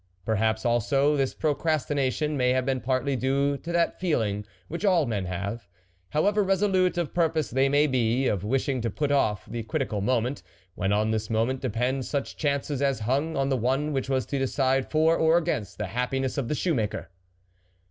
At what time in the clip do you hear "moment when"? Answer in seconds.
10.01-10.91